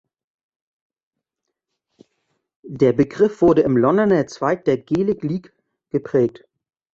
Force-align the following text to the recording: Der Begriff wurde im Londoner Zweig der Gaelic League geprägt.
Der 2.63 2.91
Begriff 2.91 3.43
wurde 3.43 3.61
im 3.61 3.77
Londoner 3.77 4.25
Zweig 4.25 4.65
der 4.65 4.79
Gaelic 4.79 5.21
League 5.21 5.53
geprägt. 5.91 6.43